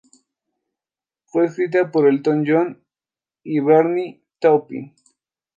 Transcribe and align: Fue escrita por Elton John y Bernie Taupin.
Fue 1.25 1.45
escrita 1.45 1.91
por 1.91 2.07
Elton 2.07 2.43
John 2.47 2.83
y 3.43 3.59
Bernie 3.59 4.23
Taupin. 4.39 4.95